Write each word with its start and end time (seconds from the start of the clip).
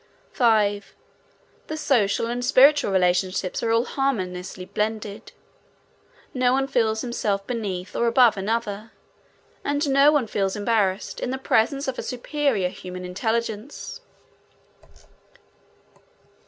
5. 0.31 0.95
The 1.67 1.77
social 1.77 2.25
and 2.25 2.43
spiritual 2.43 2.91
relationships 2.91 3.61
are 3.61 3.69
all 3.71 3.85
harmoniously 3.85 4.65
blended. 4.65 5.31
No 6.33 6.53
one 6.53 6.65
feels 6.65 7.01
himself 7.01 7.45
beneath 7.45 7.95
or 7.95 8.07
above 8.07 8.35
another, 8.35 8.93
and 9.63 9.87
no 9.91 10.11
one 10.11 10.25
feels 10.25 10.55
embarrassed 10.55 11.19
in 11.19 11.29
the 11.29 11.37
presence 11.37 11.87
of 11.87 11.99
a 11.99 12.01
superior 12.01 12.69
human 12.69 13.05
intelligence. 13.05 14.01